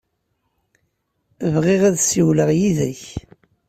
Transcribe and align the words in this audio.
Bɣiɣ 1.53 1.81
ad 1.89 1.95
ssiwleɣ 1.99 2.49
yid-k. 2.59 3.03